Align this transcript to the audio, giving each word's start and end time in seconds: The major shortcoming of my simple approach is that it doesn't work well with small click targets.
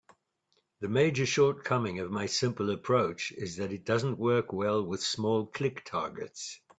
The 0.79 0.87
major 0.89 1.27
shortcoming 1.27 1.99
of 1.99 2.09
my 2.09 2.25
simple 2.25 2.71
approach 2.71 3.31
is 3.33 3.57
that 3.57 3.71
it 3.71 3.85
doesn't 3.85 4.17
work 4.17 4.51
well 4.51 4.83
with 4.83 5.03
small 5.03 5.45
click 5.45 5.85
targets. 5.85 6.59